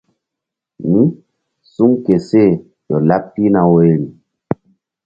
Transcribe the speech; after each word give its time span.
Mí 0.89 1.01
suŋ 1.71 1.91
ke 2.05 2.15
seh 2.27 2.51
ƴo 2.87 2.95
laɓ 3.07 3.23
pihna 3.33 3.61
woyri. 3.71 4.07